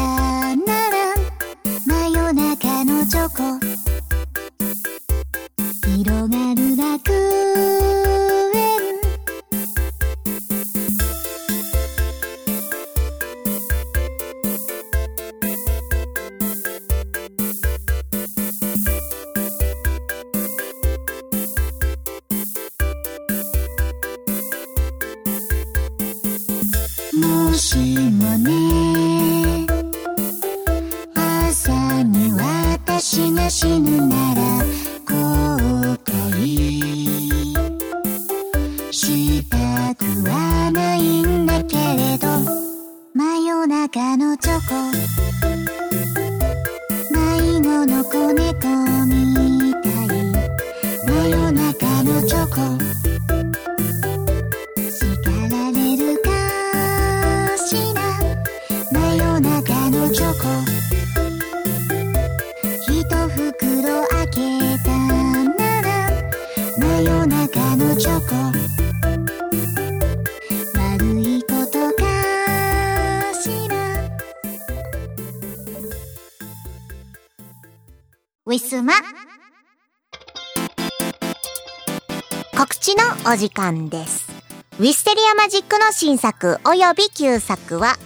[83.32, 84.30] お時間です。
[84.78, 87.96] ウィステリアマジックの新作および旧作は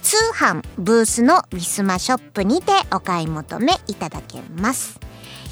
[0.00, 5.00] 通販ブースのウィスマショップにてお買い求めいただけます。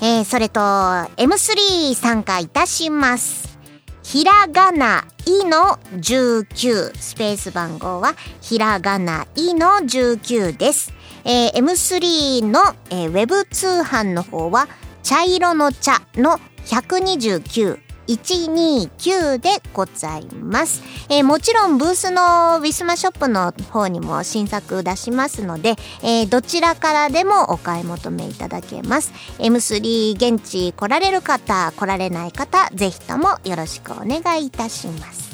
[0.00, 3.58] えーそれと M3 参加いたします。
[4.04, 10.92] ひらがな「い」の19スペース番号はひらがな「い」の19です。
[11.24, 12.60] えー M3 の、
[12.90, 14.68] えーウェブ通販の方は
[15.02, 29.12] 茶色の茶の129 129でございます、えーもちろんブースのウィスマショップの方にも新作出しますので、えーどちらからでもお買い求めいただけます。
[29.38, 35.33] M3 現地来られる方来られない方ぜひともよろしくお願いいたします。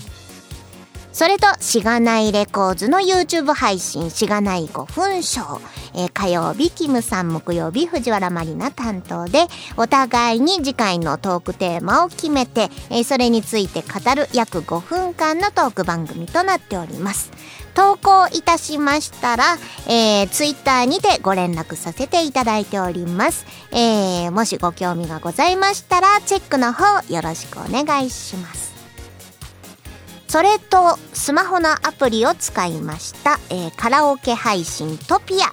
[1.12, 5.60] それと、しがないレコーズの YouTube 配信、しがない5分ショー。
[5.94, 9.46] えー火曜日、キムさん、木曜日、藤原まりな担当で、
[9.76, 17.30] お互いに次回のトークテーマを決めて、えーそれについて語る約5分間のトーク番組となっております。
[17.74, 19.56] 投稿いたしましたら、
[19.86, 23.46] えー、Twitter にてご連絡させていただいております。
[23.72, 28.69] えーもしご興味がございましたら、チェックの方よろしくお願いします。
[30.30, 35.48] それとスマホのアプリを使いました、えーカラオケ配信トピア、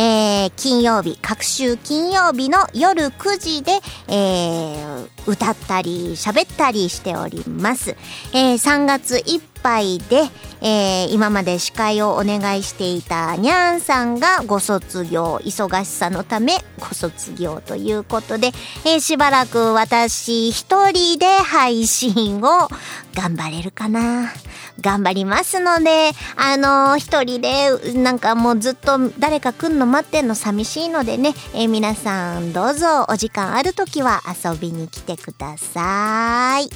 [0.00, 3.72] えー金曜日各週金曜日の夜9時で、
[4.08, 7.96] えー歌ったり喋ったりしております、
[8.32, 10.22] えー3月いっぱいで、
[10.60, 18.48] えー今まで司会をお願いしていたにゃんさんがご卒業忙しさのためご卒業ということで、
[18.84, 22.68] えーしばらく私一人で配信を
[23.14, 24.32] 頑張れるかな。
[24.80, 36.68] 頑張りますので、あのー一人で、なんかもうずっと誰か来んの待ってんの寂しいのでね、えー皆さんどうぞお時間ある時は遊びに来てください。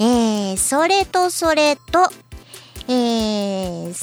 [0.00, 2.08] えー、それとそれと、
[2.88, 3.94] えー、3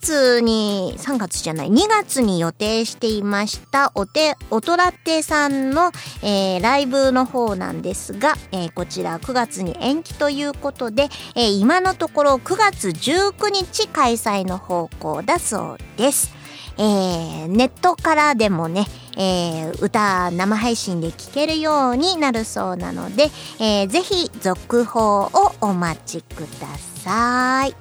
[0.00, 5.90] 月に、3月じゃない、2月に予定していました、おて、おとらてさんの、
[6.22, 16.39] えーライブの方なんですが、えーこちら9月に延期ということで、え今のところ9月19日開催の方向だそうです。
[16.78, 26.66] えーネットからでもね、えー歌生配信で聴けるようになるそうなので、えーぜひ続報をお待ちくだ
[27.04, 27.74] さい。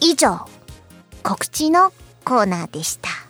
[0.00, 0.40] 以上、
[1.22, 1.92] 告知の
[2.24, 3.26] コーナーでした。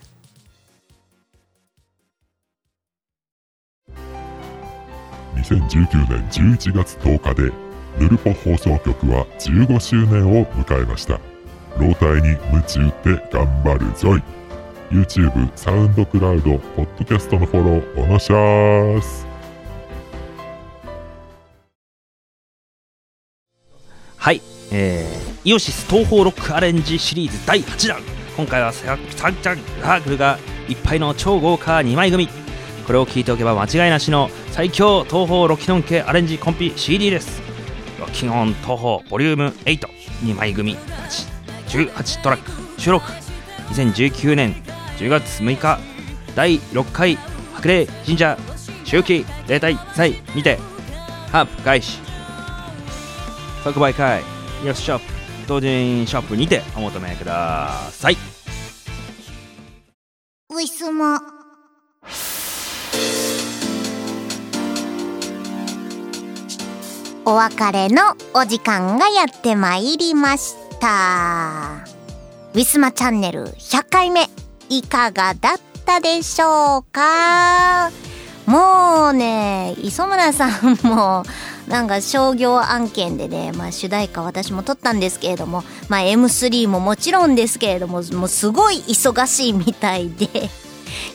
[5.37, 7.51] 2019年11月10日で
[7.99, 11.19] ヌルポ放送局は15周年を迎えました
[11.79, 14.23] 老体に夢中って頑張るぞい。
[14.89, 19.27] YouTube、サウンドクラウド、ポッドキャストのフォローおのしゃーす。
[24.17, 28.01] はい、えー、イオシス東方ロックアレンジシリーズ第8弾。
[28.35, 32.27] 今回はサンチャンラークルがいっぱいの超豪華2枚組。
[32.87, 37.41] これを聞いておけば間違いなしの最強東方ロキノン系アレンジコンピ CD です。
[37.99, 40.75] ロキンオン東方ボリューム82枚組。
[40.75, 41.36] 8
[41.67, 42.81] 18トラック。
[42.81, 43.05] 収録。
[43.69, 44.55] 2019年
[44.97, 45.79] 10月6日。
[46.35, 47.17] 第6回。
[47.55, 48.37] 白麗神社。
[48.85, 49.25] 周期。
[49.47, 50.21] 例大祭。
[50.35, 50.57] にて。
[51.31, 51.99] ハープ開始。
[53.63, 54.21] 即売会。
[54.63, 55.05] イオシショップ
[55.47, 56.61] 同人ショップにて。
[56.75, 58.17] お求めください。
[60.49, 61.21] ウィスマ
[67.25, 70.66] お別れのお時間がやってまいりました。
[70.77, 71.83] した。
[72.53, 74.29] ウィスマチャンネル100回目
[74.69, 77.89] いかがだったでしょうか？
[78.45, 81.23] もうね磯村さんも
[81.67, 90.27] なんか商業案件でね、まあ、主題歌私も撮ったんですけれども、まあ、M3 ももちろんですけれどももうすごい忙しいみたいで。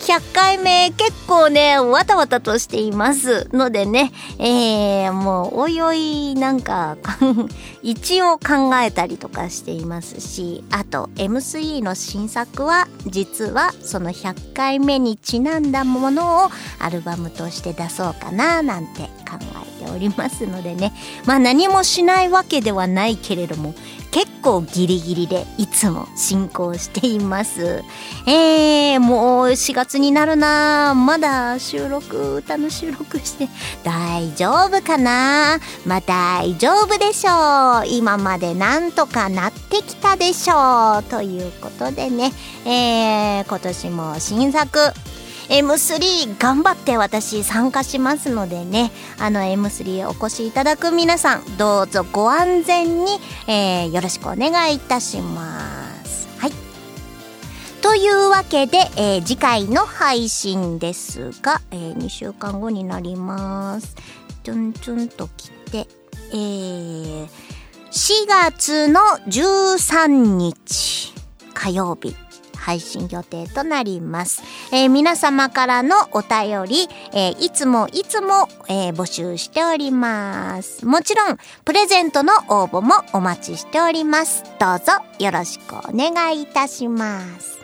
[0.01, 3.49] 100回目結構ねわたわたとしています。
[3.53, 6.97] のでねえー、もうおいおいなんか
[7.83, 19.39] 一応考えたりとかしていますしあと M3 の新作は実はその100回目にちなんだものをアルバムとして出そうかななんて考
[19.81, 20.93] えておりますのでね。
[21.27, 23.75] まあ何もしないわけではないけれども
[24.13, 27.83] 結構ギリギリでいつも進行しています。
[28.27, 30.95] えー、もう4月になるな。
[30.95, 33.49] まだ収録歌の収録して。
[33.83, 35.59] 大丈夫かな？
[35.87, 37.87] まあ大丈夫でしょう。
[37.87, 41.03] 今までなんとかなってきたでしょう。
[41.05, 42.33] ということでね。
[42.67, 44.79] えー、今年も新作
[45.49, 53.19] M3 頑張って私参加しますのでねあの M3 お越しいただく皆さんどうぞご安全に、
[53.49, 56.29] えー、よろしくお願いいたします。
[56.39, 56.53] はい。
[57.81, 63.97] というわけで、えー、次回の配信ですが、えー、2週間後になります。
[64.43, 65.87] ちょんちょんと来て
[66.35, 67.29] えー、
[67.91, 71.13] 4月の13日
[71.53, 72.17] 火曜日。
[72.63, 74.43] 配信予定となります。
[74.73, 80.87] えー、皆様からのお便り、えー、いつもいつも、えー、募集しております。
[80.87, 84.45] もちろん、プレゼントの応募もお待ちしております。
[84.61, 87.59] どうぞよろしくお願いいたします。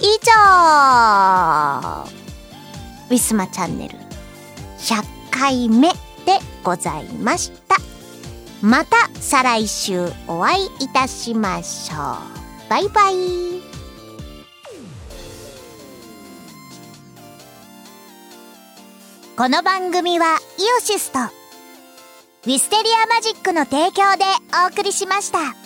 [0.00, 0.32] 以上、
[3.10, 3.96] ウィスマチャンネル
[4.80, 5.88] 100回目
[6.26, 7.76] でございました。
[8.60, 12.18] また再来週お会いいたしましょ
[12.66, 12.68] う。
[12.68, 13.73] バイバイ。
[19.36, 24.24] この番組はイオシスとウィステリアマジックの提供で
[24.64, 25.63] お送りしました。